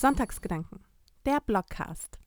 [0.00, 0.78] Sonntagsgedanken,
[1.26, 2.20] der Blogcast.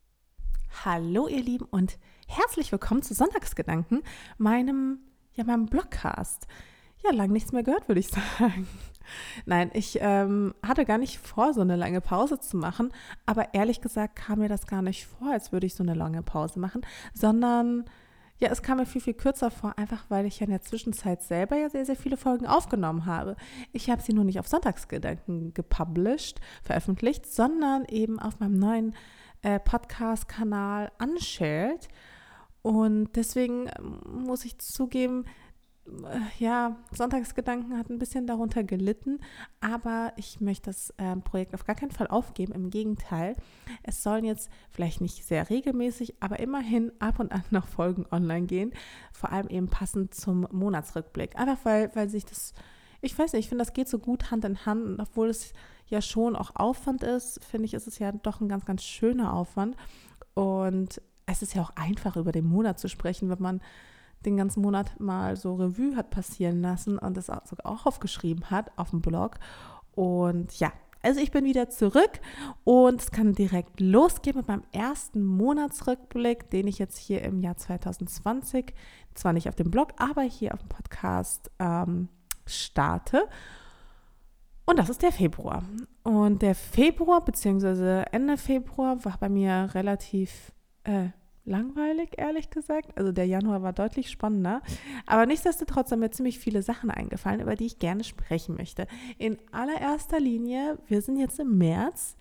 [0.84, 1.98] Hallo ihr Lieben und
[2.28, 4.02] herzlich willkommen zu Sonntagsgedanken,
[4.36, 4.98] meinem,
[5.32, 6.46] ja, meinem Blogcast.
[7.02, 8.08] Ja, lang nichts mehr gehört, würde ich
[8.38, 8.68] sagen.
[9.46, 12.92] Nein, ich ähm, hatte gar nicht vor, so eine lange Pause zu machen,
[13.24, 16.22] aber ehrlich gesagt kam mir das gar nicht vor, als würde ich so eine lange
[16.22, 16.82] Pause machen,
[17.14, 17.86] sondern
[18.42, 21.22] ja, es kam mir viel, viel kürzer vor, einfach weil ich ja in der Zwischenzeit
[21.22, 23.36] selber ja sehr, sehr viele Folgen aufgenommen habe.
[23.72, 28.96] Ich habe sie nur nicht auf Sonntagsgedanken gepublished, veröffentlicht, sondern eben auf meinem neuen
[29.42, 31.88] äh, Podcast-Kanal Unshared.
[32.62, 35.24] Und deswegen ähm, muss ich zugeben,
[36.38, 39.18] ja, Sonntagsgedanken hat ein bisschen darunter gelitten,
[39.60, 42.52] aber ich möchte das äh, Projekt auf gar keinen Fall aufgeben.
[42.52, 43.34] Im Gegenteil,
[43.82, 48.46] es sollen jetzt vielleicht nicht sehr regelmäßig, aber immerhin ab und an noch Folgen online
[48.46, 48.72] gehen,
[49.12, 51.36] vor allem eben passend zum Monatsrückblick.
[51.36, 52.54] Einfach weil, weil sich das,
[53.00, 55.52] ich weiß nicht, ich finde, das geht so gut Hand in Hand, und obwohl es
[55.88, 59.34] ja schon auch Aufwand ist, finde ich, ist es ja doch ein ganz, ganz schöner
[59.34, 59.76] Aufwand.
[60.34, 63.60] Und es ist ja auch einfach, über den Monat zu sprechen, wenn man
[64.22, 68.90] den ganzen Monat mal so Revue hat passieren lassen und das auch aufgeschrieben hat auf
[68.90, 69.38] dem Blog.
[69.94, 72.20] Und ja, also ich bin wieder zurück
[72.64, 77.56] und es kann direkt losgehen mit meinem ersten Monatsrückblick, den ich jetzt hier im Jahr
[77.56, 78.72] 2020,
[79.14, 82.08] zwar nicht auf dem Blog, aber hier auf dem Podcast ähm,
[82.46, 83.28] starte.
[84.64, 85.64] Und das ist der Februar.
[86.04, 90.52] Und der Februar, beziehungsweise Ende Februar, war bei mir relativ
[90.84, 91.08] äh,
[91.44, 92.96] langweilig, ehrlich gesagt.
[92.96, 94.62] Also der Januar war deutlich spannender.
[95.06, 98.86] Aber nichtsdestotrotz sind mir ziemlich viele Sachen eingefallen, über die ich gerne sprechen möchte.
[99.18, 102.16] In allererster Linie, wir sind jetzt im März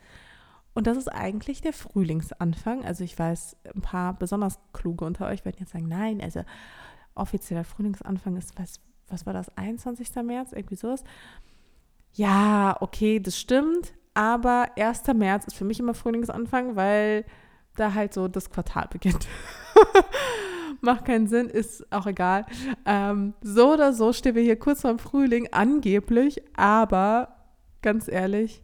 [0.74, 2.86] und das ist eigentlich der Frühlingsanfang.
[2.86, 6.44] Also ich weiß, ein paar besonders kluge unter euch werden jetzt sagen, nein, also
[7.14, 10.16] offizieller Frühlingsanfang ist, was, was war das, 21.
[10.24, 11.04] März, irgendwie sowas.
[12.14, 15.08] Ja, okay, das stimmt, aber 1.
[15.14, 17.26] März ist für mich immer Frühlingsanfang, weil
[17.76, 19.28] da halt so das Quartal beginnt.
[20.82, 22.46] Macht keinen Sinn, ist auch egal.
[22.86, 27.36] Ähm, so oder so stehen wir hier kurz vorm Frühling, angeblich, aber
[27.82, 28.64] ganz ehrlich,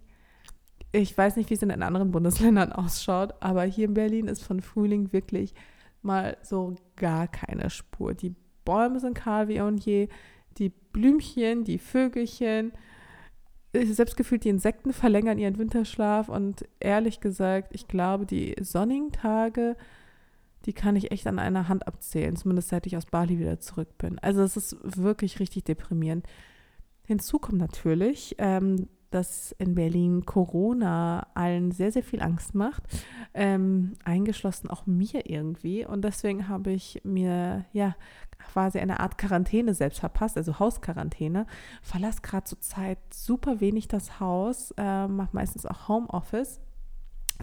[0.91, 4.44] ich weiß nicht, wie es in den anderen Bundesländern ausschaut, aber hier in Berlin ist
[4.44, 5.53] von Frühling wirklich
[6.01, 8.13] mal so gar keine Spur.
[8.13, 8.35] Die
[8.66, 10.09] Bäume sind kahl wie und je,
[10.57, 12.72] die Blümchen, die Vögelchen,
[13.73, 19.75] selbstgefühlt die Insekten verlängern ihren Winterschlaf und ehrlich gesagt, ich glaube, die sonnigen Tage,
[20.66, 23.97] die kann ich echt an einer Hand abzählen, zumindest seit ich aus Bali wieder zurück
[23.97, 24.19] bin.
[24.19, 26.25] Also es ist wirklich richtig deprimierend.
[27.05, 32.84] Hinzu kommt natürlich, ähm, dass in Berlin Corona allen sehr, sehr viel Angst macht,
[33.34, 35.85] ähm, eingeschlossen auch mir irgendwie.
[35.85, 37.96] Und deswegen habe ich mir ja
[38.51, 41.46] quasi eine Art Quarantäne selbst verpasst, also Hausquarantäne.
[41.81, 46.59] Verlasse gerade zur Zeit super wenig das Haus, äh, mache meistens auch Homeoffice,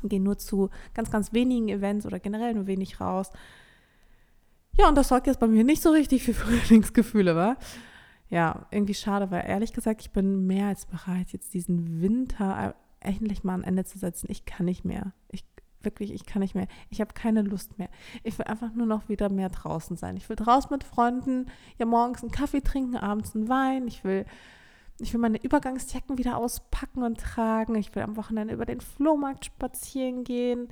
[0.02, 3.30] gehe nur zu ganz, ganz wenigen Events oder generell nur wenig raus.
[4.76, 7.56] Ja, und das sorgt jetzt bei mir nicht so richtig für Frühlingsgefühle, wa?
[8.34, 13.44] Ja, irgendwie schade, weil ehrlich gesagt, ich bin mehr als bereit, jetzt diesen Winter endlich
[13.44, 14.26] mal ein Ende zu setzen.
[14.28, 15.12] Ich kann nicht mehr.
[15.30, 15.44] Ich
[15.82, 16.66] wirklich, ich kann nicht mehr.
[16.90, 17.88] Ich habe keine Lust mehr.
[18.24, 20.16] Ich will einfach nur noch wieder mehr draußen sein.
[20.16, 21.46] Ich will draußen mit Freunden,
[21.78, 23.86] ja morgens einen Kaffee trinken, abends einen Wein.
[23.86, 24.26] Ich will,
[24.98, 27.76] ich will meine Übergangsjacken wieder auspacken und tragen.
[27.76, 30.66] Ich will am Wochenende über den Flohmarkt spazieren gehen.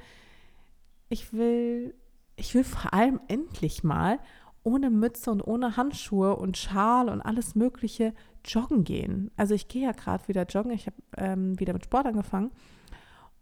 [1.11, 1.95] Ich will,
[2.35, 4.19] ich will vor allem endlich mal
[4.65, 8.15] ohne Mütze und ohne Handschuhe und Schal und alles Mögliche
[8.45, 9.31] joggen gehen.
[9.37, 10.73] Also ich gehe ja gerade wieder joggen.
[10.73, 12.51] Ich habe ähm, wieder mit Sport angefangen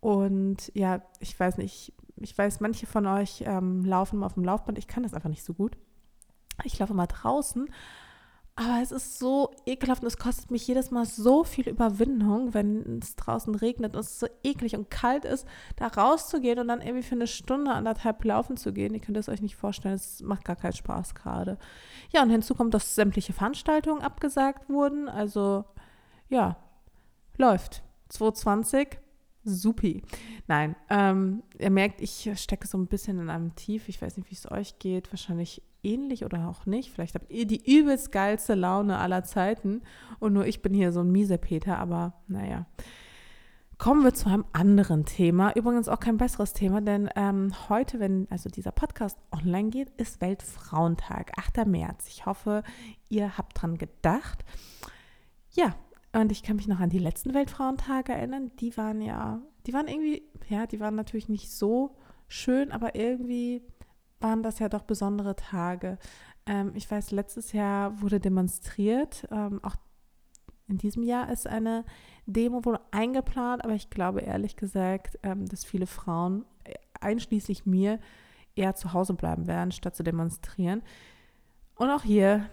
[0.01, 4.79] und ja, ich weiß nicht, ich weiß, manche von euch ähm, laufen auf dem Laufband.
[4.79, 5.77] Ich kann das einfach nicht so gut.
[6.65, 7.69] Ich laufe mal draußen.
[8.57, 12.99] Aber es ist so ekelhaft und es kostet mich jedes Mal so viel Überwindung, wenn
[13.01, 15.47] es draußen regnet und es so eklig und kalt ist,
[15.77, 18.93] da rauszugehen und dann irgendwie für eine Stunde, anderthalb laufen zu gehen.
[18.93, 21.59] Ihr könnt es euch nicht vorstellen, es macht gar keinen Spaß gerade.
[22.13, 25.09] Ja, und hinzu kommt, dass sämtliche Veranstaltungen abgesagt wurden.
[25.09, 25.65] Also,
[26.29, 26.57] ja,
[27.39, 27.83] läuft.
[28.11, 28.99] 220
[29.45, 30.03] Supi.
[30.47, 33.89] Nein, ähm, ihr merkt, ich stecke so ein bisschen in einem Tief.
[33.89, 35.13] Ich weiß nicht, wie es euch geht.
[35.13, 36.91] Wahrscheinlich ähnlich oder auch nicht.
[36.91, 39.83] Vielleicht habt ihr die übelst geilste Laune aller Zeiten
[40.19, 42.67] und nur ich bin hier so ein miese Peter, aber naja.
[43.79, 45.57] Kommen wir zu einem anderen Thema.
[45.57, 50.21] Übrigens auch kein besseres Thema, denn ähm, heute, wenn also dieser Podcast online geht, ist
[50.21, 51.67] Weltfrauentag, 8.
[51.67, 52.07] März.
[52.09, 52.63] Ich hoffe,
[53.09, 54.45] ihr habt dran gedacht.
[55.53, 55.75] Ja,
[56.13, 58.51] und ich kann mich noch an die letzten Weltfrauentage erinnern.
[58.59, 61.97] Die waren ja, die waren irgendwie, ja, die waren natürlich nicht so
[62.27, 63.63] schön, aber irgendwie
[64.19, 65.99] waren das ja doch besondere Tage.
[66.47, 69.77] Ähm, ich weiß, letztes Jahr wurde demonstriert, ähm, auch
[70.67, 71.85] in diesem Jahr ist eine
[72.27, 77.99] Demo wohl eingeplant, aber ich glaube ehrlich gesagt, ähm, dass viele Frauen, äh, einschließlich mir,
[78.55, 80.83] eher zu Hause bleiben werden, statt zu demonstrieren.
[81.77, 82.47] Und auch hier,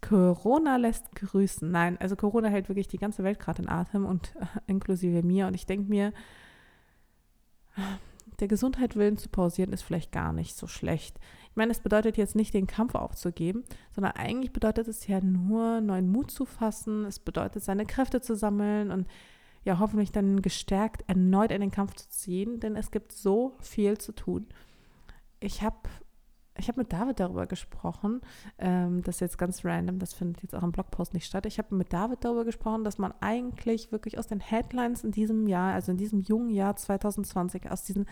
[0.00, 1.70] Corona lässt grüßen.
[1.70, 5.46] Nein, also Corona hält wirklich die ganze Welt gerade in Atem und äh, inklusive mir.
[5.46, 6.12] Und ich denke mir,
[8.40, 11.18] der Gesundheit willen zu pausieren ist vielleicht gar nicht so schlecht.
[11.50, 13.64] Ich meine, es bedeutet jetzt nicht, den Kampf aufzugeben,
[13.94, 17.04] sondern eigentlich bedeutet es ja nur, neuen Mut zu fassen.
[17.04, 19.06] Es bedeutet, seine Kräfte zu sammeln und
[19.64, 23.98] ja, hoffentlich dann gestärkt erneut in den Kampf zu ziehen, denn es gibt so viel
[23.98, 24.46] zu tun.
[25.38, 25.76] Ich habe
[26.60, 28.20] ich habe mit David darüber gesprochen,
[28.58, 31.46] ähm, das ist jetzt ganz random, das findet jetzt auch im Blogpost nicht statt.
[31.46, 35.46] Ich habe mit David darüber gesprochen, dass man eigentlich wirklich aus den Headlines in diesem
[35.48, 38.06] Jahr, also in diesem jungen Jahr 2020, aus diesen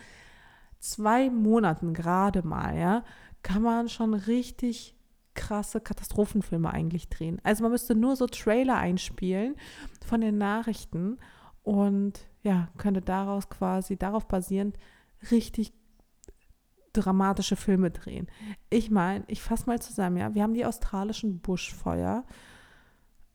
[0.79, 3.03] zwei Monaten gerade mal, ja,
[3.43, 4.95] kann man schon richtig
[5.33, 7.39] krasse Katastrophenfilme eigentlich drehen.
[7.43, 9.55] Also man müsste nur so Trailer einspielen
[10.05, 11.17] von den Nachrichten
[11.63, 14.77] und ja, könnte daraus quasi, darauf basierend,
[15.31, 15.73] richtig
[16.93, 18.27] dramatische Filme drehen.
[18.69, 22.23] Ich meine, ich fasse mal zusammen, ja, wir haben die australischen Buschfeuer,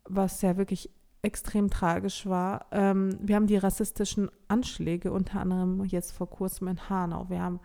[0.04, 0.90] was ja wirklich
[1.22, 2.66] extrem tragisch war.
[2.70, 7.30] Ähm, wir haben die rassistischen Anschläge, unter anderem jetzt vor kurzem in Hanau.
[7.30, 7.60] Wir haben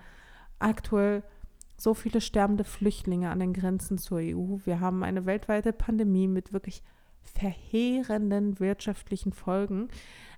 [0.59, 1.23] aktuell
[1.77, 4.57] so viele sterbende Flüchtlinge an den Grenzen zur EU.
[4.65, 6.83] Wir haben eine weltweite Pandemie mit wirklich
[7.21, 9.89] verheerenden wirtschaftlichen Folgen.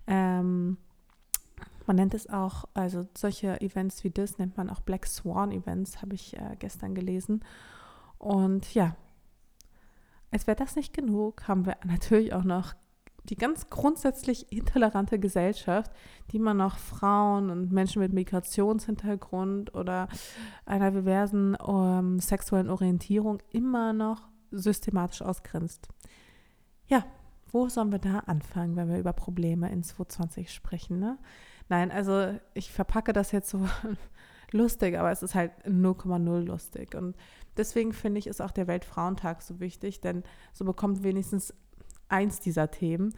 [0.07, 0.77] Ähm,
[1.87, 6.01] man nennt es auch, also solche Events wie das nennt man auch Black Swan Events,
[6.01, 7.43] habe ich äh, gestern gelesen.
[8.17, 8.95] Und ja,
[10.31, 12.73] als wäre das nicht genug, haben wir natürlich auch noch
[13.25, 15.91] die ganz grundsätzlich intolerante Gesellschaft,
[16.31, 20.07] die man noch Frauen und Menschen mit Migrationshintergrund oder
[20.65, 25.87] einer diversen ähm, sexuellen Orientierung immer noch systematisch ausgrenzt.
[26.87, 27.05] Ja,
[27.51, 30.99] wo sollen wir da anfangen, wenn wir über Probleme in 2020 sprechen?
[30.99, 31.17] Ne?
[31.71, 33.65] Nein, also ich verpacke das jetzt so
[34.51, 36.95] lustig, aber es ist halt 0,0 lustig.
[36.95, 37.15] Und
[37.55, 41.53] deswegen finde ich, ist auch der Weltfrauentag so wichtig, denn so bekommt wenigstens
[42.09, 43.13] eins dieser Themen,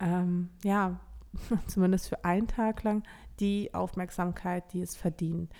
[0.00, 0.98] ähm, ja,
[1.66, 3.02] zumindest für einen Tag lang,
[3.38, 5.52] die Aufmerksamkeit, die es verdient.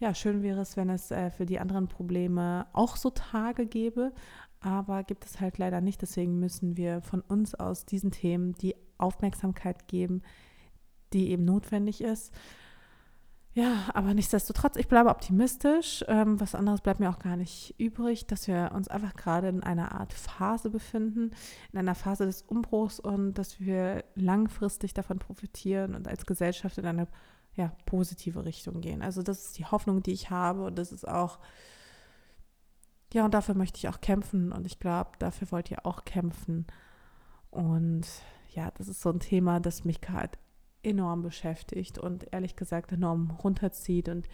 [0.00, 4.12] Ja, schön wäre es, wenn es äh, für die anderen Probleme auch so Tage gäbe,
[4.60, 6.02] aber gibt es halt leider nicht.
[6.02, 10.22] Deswegen müssen wir von uns aus diesen Themen die Aufmerksamkeit geben,
[11.12, 12.32] die eben notwendig ist.
[13.54, 16.02] Ja, aber nichtsdestotrotz, ich bleibe optimistisch.
[16.08, 19.62] Ähm, was anderes bleibt mir auch gar nicht übrig, dass wir uns einfach gerade in
[19.62, 21.32] einer Art Phase befinden,
[21.70, 26.86] in einer Phase des Umbruchs und dass wir langfristig davon profitieren und als Gesellschaft in
[26.86, 27.08] eine
[27.54, 29.02] ja, positive Richtung gehen.
[29.02, 31.38] Also das ist die Hoffnung, die ich habe und das ist auch,
[33.12, 36.66] ja, und dafür möchte ich auch kämpfen und ich glaube, dafür wollt ihr auch kämpfen.
[37.50, 38.06] Und
[38.54, 40.38] ja, das ist so ein Thema, das mich gerade
[40.82, 44.28] enorm beschäftigt und ehrlich gesagt enorm runterzieht und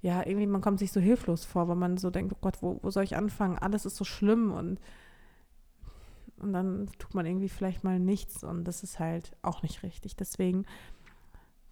[0.00, 2.78] ja, irgendwie man kommt sich so hilflos vor, weil man so denkt, oh Gott, wo,
[2.82, 3.58] wo soll ich anfangen?
[3.58, 4.80] Alles ist so schlimm und
[6.40, 10.14] und dann tut man irgendwie vielleicht mal nichts und das ist halt auch nicht richtig.
[10.14, 10.66] Deswegen,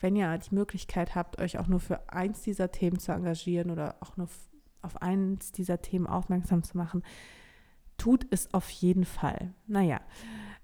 [0.00, 3.96] wenn ihr die Möglichkeit habt, euch auch nur für eins dieser Themen zu engagieren oder
[4.00, 4.28] auch nur
[4.82, 7.04] auf eins dieser Themen aufmerksam zu machen,
[7.96, 9.54] tut es auf jeden Fall.
[9.66, 10.00] Naja,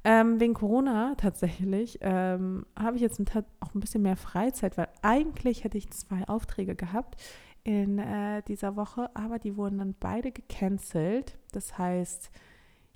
[0.04, 3.20] ähm, wegen Corona tatsächlich ähm, habe ich jetzt
[3.60, 7.22] auch ein bisschen mehr Freizeit, weil eigentlich hätte ich zwei Aufträge gehabt
[7.64, 11.38] in äh, dieser Woche, aber die wurden dann beide gecancelt.
[11.52, 12.30] Das heißt,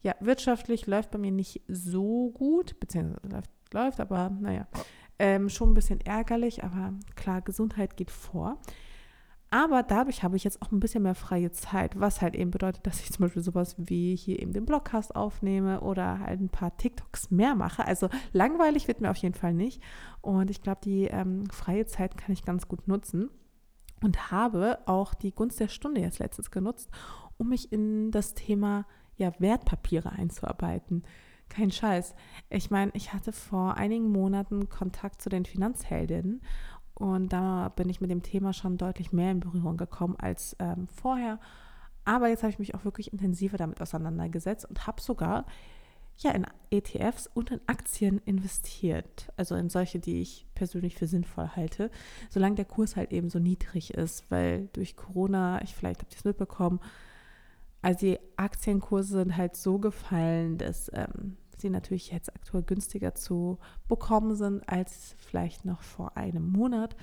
[0.02, 4.66] ja, wirtschaftlich läuft bei mir nicht so gut, beziehungsweise läuft, läuft aber naja,
[5.18, 8.58] ähm, schon ein bisschen ärgerlich, aber klar, Gesundheit geht vor.
[9.50, 12.86] Aber dadurch habe ich jetzt auch ein bisschen mehr freie Zeit, was halt eben bedeutet,
[12.86, 16.76] dass ich zum Beispiel sowas wie hier eben den Blogcast aufnehme oder halt ein paar
[16.76, 17.86] TikToks mehr mache.
[17.86, 19.80] Also langweilig wird mir auf jeden Fall nicht.
[20.20, 23.30] Und ich glaube, die ähm, freie Zeit kann ich ganz gut nutzen
[24.02, 26.90] und habe auch die Gunst der Stunde jetzt letztens genutzt,
[27.38, 28.84] um mich in das Thema
[29.16, 31.04] ja, Wertpapiere einzuarbeiten.
[31.48, 32.14] Kein Scheiß.
[32.50, 36.42] Ich meine, ich hatte vor einigen Monaten Kontakt zu den Finanzheldinnen
[36.98, 40.88] und da bin ich mit dem Thema schon deutlich mehr in Berührung gekommen als ähm,
[40.88, 41.38] vorher.
[42.06, 45.44] Aber jetzt habe ich mich auch wirklich intensiver damit auseinandergesetzt und habe sogar
[46.18, 49.30] ja in ETFs und in Aktien investiert.
[49.36, 51.90] Also in solche, die ich persönlich für sinnvoll halte,
[52.30, 56.24] solange der Kurs halt eben so niedrig ist, weil durch Corona, ich vielleicht ihr es
[56.24, 56.80] mitbekommen,
[57.82, 63.58] also die Aktienkurse sind halt so gefallen, dass ähm, sie natürlich jetzt aktuell günstiger zu
[63.88, 66.96] bekommen sind als vielleicht noch vor einem Monat.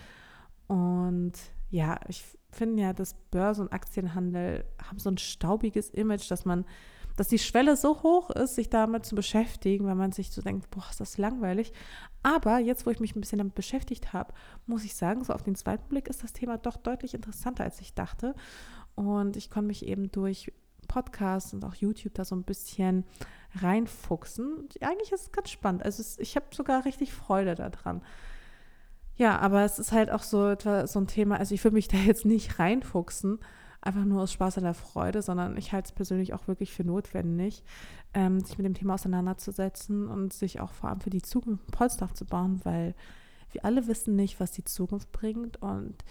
[0.68, 1.34] Und
[1.70, 6.66] ja, ich finde ja, dass Börse und Aktienhandel haben so ein staubiges Image, dass man
[7.16, 10.70] dass die Schwelle so hoch ist, sich damit zu beschäftigen, weil man sich so denkt,
[10.72, 11.72] boah, ist das langweilig.
[12.24, 14.34] Aber jetzt, wo ich mich ein bisschen damit beschäftigt habe,
[14.66, 17.82] muss ich sagen, so auf den zweiten Blick ist das Thema doch deutlich interessanter, als
[17.82, 18.34] ich dachte.
[18.96, 20.52] Und ich konnte mich eben durch
[20.88, 23.06] Podcasts und auch YouTube da so ein bisschen
[23.62, 24.54] reinfuchsen.
[24.56, 25.84] Und eigentlich ist es ganz spannend.
[25.84, 28.02] Also es, ich habe sogar richtig Freude daran.
[29.16, 31.98] Ja, aber es ist halt auch so so ein Thema, also ich würde mich da
[31.98, 33.40] jetzt nicht reinfuchsen,
[33.80, 36.84] einfach nur aus Spaß an der Freude, sondern ich halte es persönlich auch wirklich für
[36.84, 37.64] notwendig,
[38.14, 42.06] ähm, sich mit dem Thema auseinanderzusetzen und sich auch vor allem für die Zukunft Polster
[42.06, 42.96] aufzubauen, weil
[43.52, 46.04] wir alle wissen nicht, was die Zukunft bringt und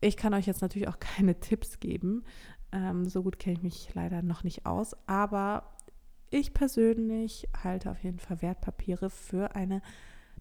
[0.00, 2.24] ich kann euch jetzt natürlich auch keine Tipps geben.
[2.72, 5.73] Ähm, so gut kenne ich mich leider noch nicht aus, aber
[6.34, 9.82] ich persönlich halte auf jeden Fall Wertpapiere für eine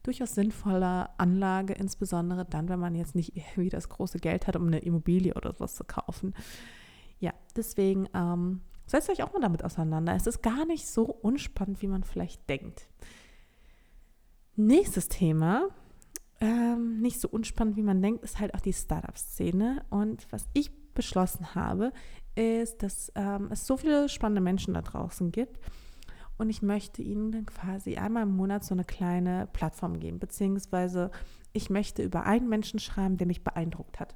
[0.02, 4.68] durchaus sinnvolle Anlage, insbesondere dann, wenn man jetzt nicht irgendwie das große Geld hat, um
[4.68, 6.34] eine Immobilie oder sowas zu kaufen.
[7.20, 10.16] Ja, deswegen ähm, setzt euch auch mal damit auseinander.
[10.16, 12.88] Es ist gar nicht so unspannend, wie man vielleicht denkt.
[14.56, 15.70] Nächstes Thema,
[16.42, 19.86] ähm, nicht so unspannend, wie man denkt, ist halt auch die Startup-Szene.
[19.92, 21.94] Und was ich beschlossen habe,
[22.36, 25.60] ist, dass ähm, es so viele spannende Menschen da draußen gibt
[26.44, 31.10] und ich möchte ihnen dann quasi einmal im Monat so eine kleine Plattform geben, beziehungsweise
[31.54, 34.14] ich möchte über einen Menschen schreiben, der mich beeindruckt hat.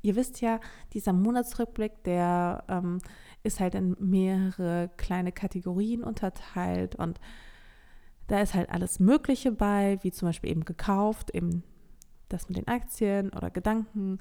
[0.00, 0.60] Ihr wisst ja,
[0.92, 3.00] dieser Monatsrückblick, der ähm,
[3.42, 7.18] ist halt in mehrere kleine Kategorien unterteilt und
[8.28, 11.64] da ist halt alles Mögliche bei, wie zum Beispiel eben gekauft, eben
[12.28, 14.20] das mit den Aktien oder Gedanken.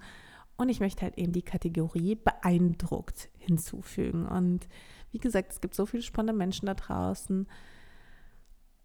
[0.58, 4.26] Und ich möchte halt eben die Kategorie beeindruckt hinzufügen.
[4.26, 4.68] Und
[5.14, 7.48] wie gesagt, es gibt so viele spannende Menschen da draußen.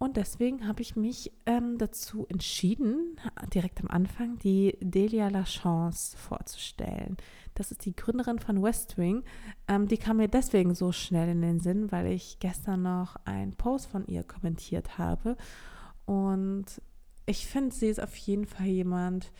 [0.00, 3.16] Und deswegen habe ich mich ähm, dazu entschieden,
[3.52, 7.16] direkt am Anfang die Delia Lachance vorzustellen.
[7.54, 9.24] Das ist die Gründerin von Westwing.
[9.66, 13.54] Ähm, die kam mir deswegen so schnell in den Sinn, weil ich gestern noch einen
[13.54, 15.36] Post von ihr kommentiert habe.
[16.04, 16.66] Und
[17.26, 19.32] ich finde, sie ist auf jeden Fall jemand,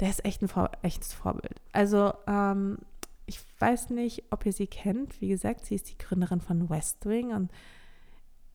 [0.00, 1.60] der ist echt ein Vor echtes Vorbild.
[1.72, 2.78] Also ähm,
[3.26, 5.20] ich weiß nicht, ob ihr sie kennt.
[5.20, 7.50] Wie gesagt, sie ist die Gründerin von Westwing und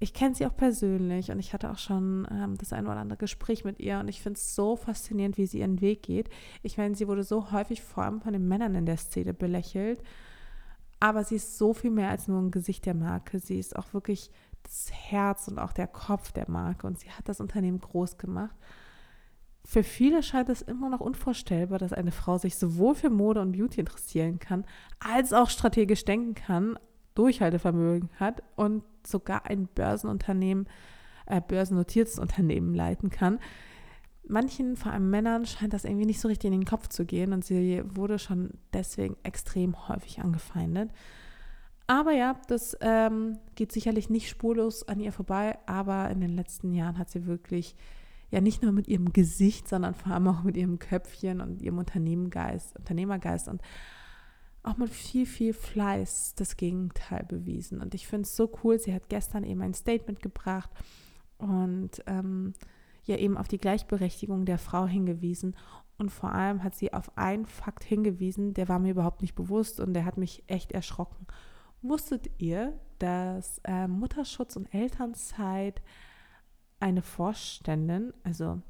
[0.02, 3.18] ich kenne sie auch persönlich und ich hatte auch schon ähm, das ein oder andere
[3.18, 6.30] Gespräch mit ihr und ich finde es so faszinierend, wie sie ihren Weg geht.
[6.64, 10.02] Ich meine, sie wurde so häufig vor allem von den Männern in der Szene belächelt,
[11.02, 13.40] aber sie ist so viel mehr als nur ein Gesicht der Marke.
[13.40, 14.32] Sie ist auch wirklich
[14.64, 18.56] das Herz und auch der Kopf der Marke und sie hat das Unternehmen groß gemacht
[19.66, 23.52] für viele scheint es immer noch unvorstellbar, dass eine Frau sich sowohl für Mode und
[23.52, 24.66] Beauty interessieren kann,
[25.00, 26.80] als auch strategisch denken kann,
[27.16, 30.68] Durchhaltevermögen hat und sogar ein Börsenunternehmen,
[31.26, 33.40] äh, börsennotiertes Unternehmen leiten kann.
[34.28, 37.34] Manchen, vor allem Männern, scheint das irgendwie nicht so richtig in den Kopf zu gehen
[37.34, 40.92] und sie wurde schon deswegen extrem häufig angefeindet.
[41.88, 46.72] Aber ja, das ähm, geht sicherlich nicht spurlos an ihr vorbei, aber in den letzten
[46.72, 47.76] Jahren hat sie wirklich
[48.32, 51.78] ja nicht nur mit ihrem Gesicht, sondern vor allem auch mit ihrem Köpfchen und ihrem
[51.78, 53.62] Unternehmergeist, Unternehmergeist und
[54.64, 57.82] auch mit viel, viel Fleiß das Gegenteil bewiesen.
[57.82, 58.78] Und ich finde es so cool.
[58.80, 60.70] Sie hat gestern eben ein Statement gebracht
[61.38, 62.54] und ähm,
[63.06, 65.56] ja eben auf die Gleichberechtigung der Frau hingewiesen.
[65.98, 69.80] Und vor allem hat sie auf einen Fakt hingewiesen, der war mir überhaupt nicht bewusst
[69.82, 71.28] und der hat mich echt erschrocken.
[71.82, 75.82] Wusstet ihr, dass äh, Mutterschutz und Elternzeit
[76.80, 78.62] eine Vorständin, also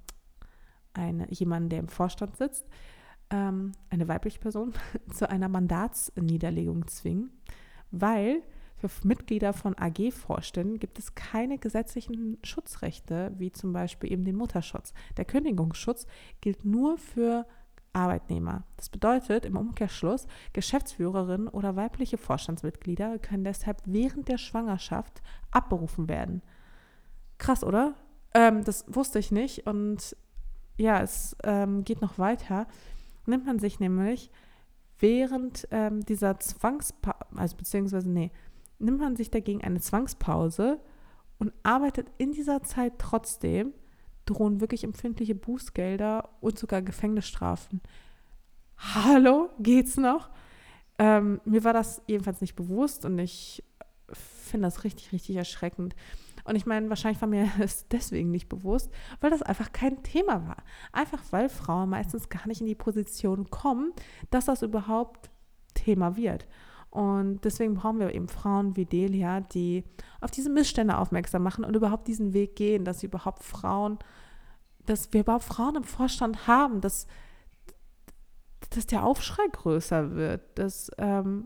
[0.93, 2.65] eine, jemanden, der im Vorstand sitzt,
[3.29, 4.73] ähm, eine weibliche Person,
[5.13, 7.31] zu einer Mandatsniederlegung zwingen,
[7.91, 8.41] weil
[8.79, 14.93] für Mitglieder von AG-Vorständen gibt es keine gesetzlichen Schutzrechte, wie zum Beispiel eben den Mutterschutz.
[15.17, 16.07] Der Kündigungsschutz
[16.39, 17.45] gilt nur für
[17.91, 18.63] Arbeitnehmer.
[18.77, 26.41] Das bedeutet im Umkehrschluss, Geschäftsführerinnen oder weibliche Vorstandsmitglieder können deshalb während der Schwangerschaft abberufen werden.
[27.39, 27.95] Krass, oder?
[28.35, 29.65] Ähm, das wusste ich nicht.
[29.65, 30.15] Und
[30.77, 32.67] ja, es ähm, geht noch weiter.
[33.25, 34.29] Nimmt man sich nämlich
[34.99, 38.31] während ähm, dieser Zwangspause, also beziehungsweise, nee,
[38.77, 40.79] nimmt man sich dagegen eine Zwangspause
[41.37, 43.73] und arbeitet in dieser Zeit trotzdem,
[44.25, 47.81] drohen wirklich empfindliche Bußgelder und sogar Gefängnisstrafen.
[48.77, 50.29] Hallo, geht's noch?
[50.97, 53.63] Ähm, mir war das jedenfalls nicht bewusst und ich
[54.11, 55.95] finde das richtig, richtig erschreckend.
[56.49, 58.91] Und ich meine, wahrscheinlich war mir es deswegen nicht bewusst,
[59.21, 60.57] weil das einfach kein Thema war.
[60.91, 63.93] Einfach weil Frauen meistens gar nicht in die Position kommen,
[64.31, 65.29] dass das überhaupt
[65.75, 66.47] Thema wird.
[66.89, 69.83] Und deswegen brauchen wir eben Frauen wie Delia, die
[70.21, 73.99] auf diese Missstände aufmerksam machen und überhaupt diesen Weg gehen, dass sie überhaupt Frauen,
[74.87, 77.05] dass wir überhaupt Frauen im Vorstand haben, dass,
[78.71, 81.45] dass der Aufschrei größer wird, dass ähm,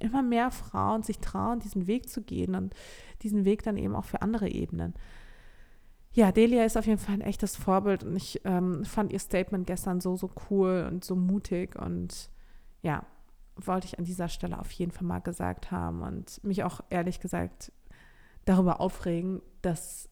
[0.00, 2.74] immer mehr Frauen sich trauen, diesen Weg zu gehen und
[3.22, 4.94] diesen Weg dann eben auch für andere Ebenen.
[6.12, 9.66] Ja, Delia ist auf jeden Fall ein echtes Vorbild und ich ähm, fand ihr Statement
[9.66, 12.30] gestern so, so cool und so mutig und
[12.82, 13.04] ja,
[13.54, 17.20] wollte ich an dieser Stelle auf jeden Fall mal gesagt haben und mich auch ehrlich
[17.20, 17.72] gesagt
[18.44, 20.08] darüber aufregen, dass,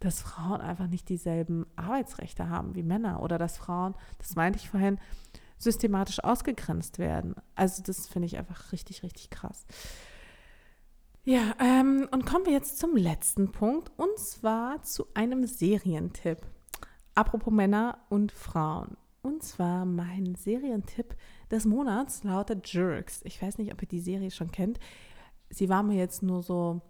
[0.00, 4.68] dass Frauen einfach nicht dieselben Arbeitsrechte haben wie Männer oder dass Frauen, das meinte ich
[4.70, 4.98] vorhin,
[5.60, 7.34] systematisch ausgegrenzt werden.
[7.54, 9.66] Also das finde ich einfach richtig, richtig krass.
[11.22, 16.38] Ja, ähm, und kommen wir jetzt zum letzten Punkt und zwar zu einem Serientipp.
[17.14, 18.96] Apropos Männer und Frauen.
[19.22, 21.14] Und zwar mein Serientipp
[21.50, 23.20] des Monats lautet Jerks.
[23.24, 24.80] Ich weiß nicht, ob ihr die Serie schon kennt.
[25.50, 26.80] Sie war mir jetzt nur so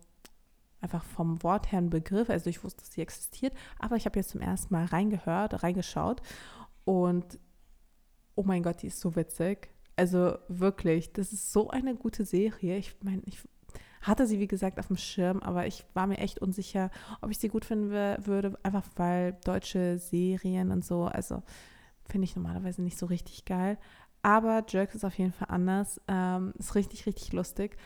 [0.81, 2.31] einfach vom Wort her ein Begriff.
[2.31, 6.23] Also ich wusste, dass sie existiert, aber ich habe jetzt zum ersten Mal reingehört, reingeschaut
[6.85, 7.41] und
[8.35, 9.69] oh mein Gott, die ist so witzig.
[9.97, 12.77] Also wirklich, das ist so eine gute Serie.
[12.79, 13.39] Ich meine, ich
[14.01, 17.39] hatte sie, wie gesagt, auf dem Schirm, aber ich war mir echt unsicher, ob ich
[17.39, 21.43] sie gut finden würde, einfach weil deutsche Serien und so, also
[22.09, 23.79] finde ich normalerweise nicht so richtig geil.
[24.23, 26.01] Aber Jerks ist auf jeden Fall anders.
[26.09, 27.77] Ähm, ist richtig, richtig lustig.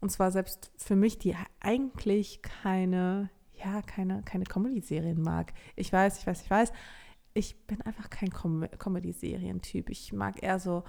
[0.00, 5.52] Und zwar selbst für mich, die eigentlich keine, ja, keine, keine Comedy-Serien mag.
[5.76, 6.72] Ich weiß, ich weiß, ich weiß.
[7.34, 9.90] Ich bin einfach kein Com Comedy-Serien-Typ.
[9.90, 10.84] Ich mag eher so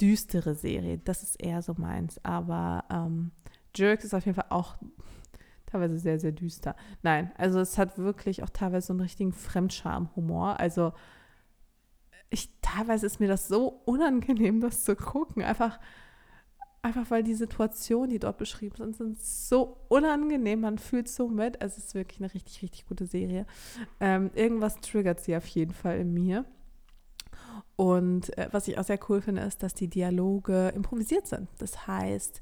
[0.00, 1.02] düstere Serien.
[1.04, 2.24] Das ist eher so meins.
[2.24, 3.32] Aber ähm,
[3.74, 4.76] Jerks ist auf jeden Fall auch
[5.66, 6.74] teilweise sehr, sehr düster.
[7.02, 10.58] Nein, also es hat wirklich auch teilweise so einen richtigen Fremdscham-Humor.
[10.58, 10.92] Also
[12.30, 15.42] ich, teilweise ist mir das so unangenehm, das zu gucken.
[15.42, 15.80] Einfach,
[16.82, 20.60] einfach weil die Situationen, die dort beschrieben sind, sind so unangenehm.
[20.60, 21.60] Man fühlt so mit.
[21.60, 23.46] Also es ist wirklich eine richtig, richtig gute Serie.
[24.00, 26.44] Ähm, irgendwas triggert sie auf jeden Fall in mir.
[27.76, 31.48] Und äh, was ich auch sehr cool finde, ist, dass die Dialoge improvisiert sind.
[31.58, 32.40] Das heißt,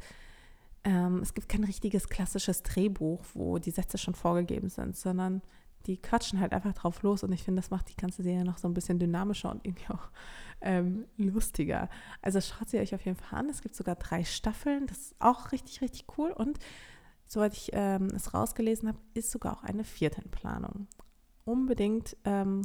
[0.85, 5.43] ähm, es gibt kein richtiges klassisches Drehbuch, wo die Sätze schon vorgegeben sind, sondern
[5.87, 8.59] die quatschen halt einfach drauf los und ich finde, das macht die ganze Serie noch
[8.59, 10.11] so ein bisschen dynamischer und irgendwie auch
[10.61, 11.89] ähm, lustiger.
[12.21, 13.49] Also schaut sie euch auf jeden Fall an.
[13.49, 16.59] Es gibt sogar drei Staffeln, das ist auch richtig, richtig cool und
[17.27, 20.89] soweit ich ähm, es rausgelesen habe, ist sogar auch eine vierte in Planung.
[21.45, 22.63] Unbedingt, ähm,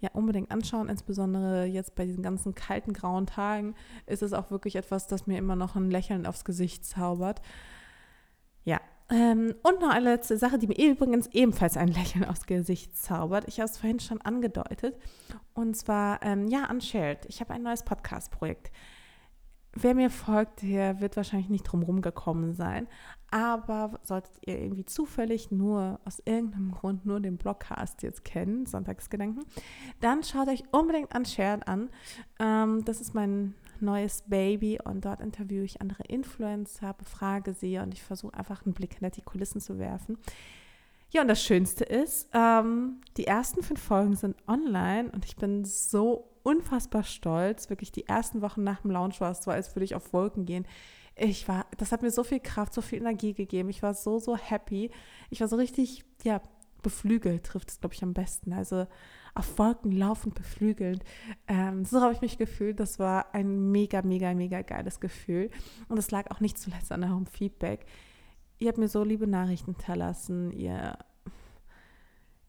[0.00, 3.74] ja, unbedingt anschauen, insbesondere jetzt bei diesen ganzen kalten, grauen Tagen
[4.06, 7.40] ist es auch wirklich etwas, das mir immer noch ein Lächeln aufs Gesicht zaubert.
[9.10, 13.44] Ähm, und noch eine letzte Sache, die mir übrigens ebenfalls ein Lächeln aufs Gesicht zaubert.
[13.48, 14.96] Ich habe es vorhin schon angedeutet.
[15.52, 17.26] Und zwar, ähm, ja, Unshared.
[17.26, 18.70] Ich habe ein neues Podcast-Projekt.
[19.76, 22.86] Wer mir folgt, der wird wahrscheinlich nicht drum gekommen sein.
[23.30, 29.44] Aber solltet ihr irgendwie zufällig nur aus irgendeinem Grund nur den Blogcast jetzt kennen, Sonntagsgedanken,
[30.00, 31.90] dann schaut euch unbedingt Unshared an.
[32.38, 37.94] Ähm, das ist mein neues Baby und dort interviewe ich andere Influencer, befrage sie und
[37.94, 40.18] ich versuche einfach einen Blick hinter die Kulissen zu werfen.
[41.10, 45.64] Ja, und das Schönste ist, ähm, die ersten fünf Folgen sind online und ich bin
[45.64, 47.70] so unfassbar stolz.
[47.70, 50.44] Wirklich die ersten Wochen nach dem Launch war es so, als würde ich auf Wolken
[50.44, 50.66] gehen.
[51.16, 53.68] Ich war, das hat mir so viel Kraft, so viel Energie gegeben.
[53.68, 54.90] Ich war so, so happy.
[55.30, 56.40] Ich war so richtig, ja,
[56.82, 58.52] beflügelt, trifft es, glaube ich, am besten.
[58.52, 58.86] Also
[59.34, 61.04] auf Wolken laufend beflügelt.
[61.48, 62.78] Ähm, so habe ich mich gefühlt.
[62.78, 65.50] Das war ein mega, mega, mega geiles Gefühl.
[65.88, 67.84] Und es lag auch nicht zuletzt an eurem Feedback.
[68.58, 70.52] Ihr habt mir so liebe Nachrichten hinterlassen.
[70.52, 70.96] Ihr,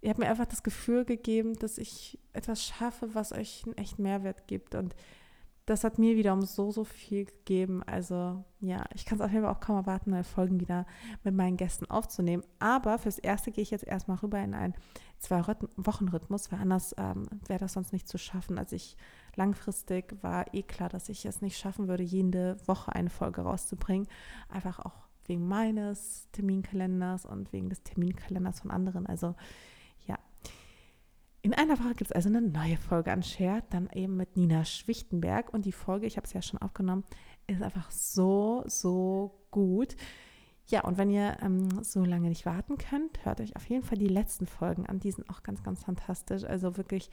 [0.01, 4.03] ihr habt mir einfach das Gefühl gegeben, dass ich etwas schaffe, was euch einen echten
[4.03, 4.75] Mehrwert gibt.
[4.75, 4.95] Und
[5.65, 7.81] das hat mir wiederum so, so viel gegeben.
[7.83, 10.85] Also ja, ich kann es auf jeden Fall auch kaum erwarten, neue Folgen wieder
[11.23, 12.43] mit meinen Gästen aufzunehmen.
[12.59, 14.75] Aber fürs Erste gehe ich jetzt erstmal rüber in einen
[15.25, 18.57] Zwei-Wochen-Rhythmus, weil anders ähm, wäre das sonst nicht zu schaffen.
[18.57, 18.95] Also ich
[19.35, 24.07] langfristig war eh klar, dass ich es nicht schaffen würde, jede Woche eine Folge rauszubringen.
[24.49, 29.05] Einfach auch wegen meines Terminkalenders und wegen des Terminkalenders von anderen.
[29.07, 29.35] Also
[31.45, 34.65] in einer Woche gibt es also eine neue Folge an Share, dann eben mit Nina
[34.65, 35.53] Schwichtenberg.
[35.53, 37.03] Und die Folge, ich habe es ja schon aufgenommen,
[37.45, 39.95] ist einfach so, so gut.
[40.67, 43.97] Ja, und wenn ihr ähm, so lange nicht warten könnt, hört euch auf jeden Fall
[43.97, 44.99] die letzten Folgen an.
[44.99, 46.43] Die sind auch ganz, ganz fantastisch.
[46.43, 47.11] Also wirklich,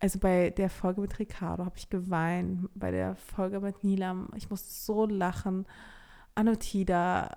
[0.00, 4.50] also bei der Folge mit Ricardo habe ich geweint, bei der Folge mit Nilam, ich
[4.50, 5.66] musste so lachen.
[6.34, 7.36] Anotida,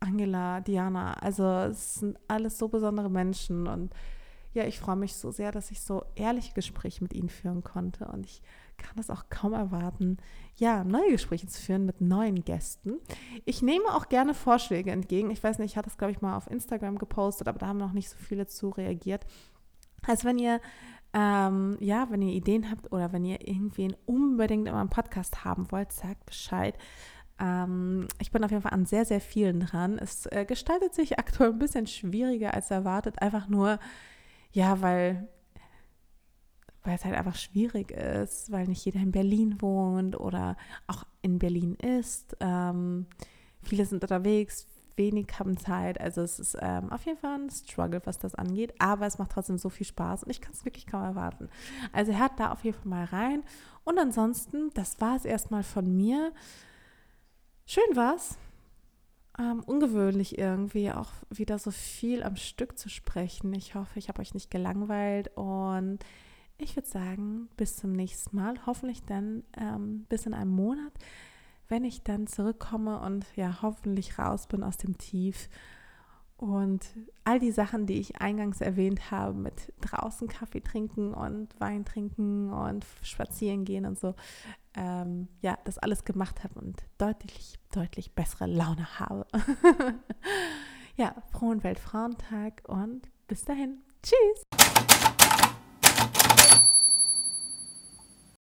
[0.00, 3.94] Angela, Diana, also es sind alles so besondere Menschen und
[4.52, 8.06] ja, ich freue mich so sehr, dass ich so ehrliche Gespräche mit Ihnen führen konnte
[8.06, 8.42] und ich
[8.76, 10.18] kann es auch kaum erwarten,
[10.56, 12.98] ja, neue Gespräche zu führen mit neuen Gästen.
[13.44, 15.30] Ich nehme auch gerne Vorschläge entgegen.
[15.30, 17.78] Ich weiß nicht, ich hatte das, glaube ich, mal auf Instagram gepostet, aber da haben
[17.78, 19.26] noch nicht so viele zu reagiert.
[20.06, 20.60] Also wenn ihr
[21.14, 25.70] ähm, ja, wenn ihr Ideen habt oder wenn ihr irgendwen unbedingt in meinem Podcast haben
[25.70, 26.76] wollt, sagt Bescheid.
[27.38, 29.96] Ähm, ich bin auf jeden Fall an sehr, sehr vielen dran.
[29.96, 33.78] Es äh, gestaltet sich aktuell ein bisschen schwieriger als erwartet, einfach nur,
[34.50, 35.28] ja, weil
[36.84, 41.38] weil es halt einfach schwierig ist, weil nicht jeder in Berlin wohnt oder auch in
[41.38, 42.36] Berlin ist.
[42.40, 43.06] Ähm,
[43.62, 44.66] viele sind unterwegs,
[44.96, 45.98] wenig haben Zeit.
[45.98, 48.74] Also es ist ähm, auf jeden Fall ein Struggle, was das angeht.
[48.78, 51.48] Aber es macht trotzdem so viel Spaß und ich kann es wirklich kaum erwarten.
[51.92, 53.42] Also hört da auf jeden Fall mal rein.
[53.84, 56.32] Und ansonsten, das war es erstmal von mir.
[57.64, 58.36] Schön war's.
[59.38, 63.52] Ähm, ungewöhnlich irgendwie auch wieder so viel am Stück zu sprechen.
[63.54, 65.98] Ich hoffe, ich habe euch nicht gelangweilt und
[66.58, 68.54] ich würde sagen, bis zum nächsten Mal.
[68.66, 70.92] Hoffentlich dann ähm, bis in einem Monat
[71.68, 75.48] wenn ich dann zurückkomme und ja hoffentlich raus bin aus dem Tief
[76.36, 76.84] und
[77.22, 82.52] all die Sachen, die ich eingangs erwähnt habe, mit draußen Kaffee trinken und Wein trinken
[82.52, 84.14] und spazieren gehen und so,
[84.74, 89.26] ähm, ja, das alles gemacht habe und deutlich, deutlich bessere Laune habe.
[90.96, 93.78] ja, frohen Weltfrauentag und bis dahin.
[94.02, 95.23] Tschüss!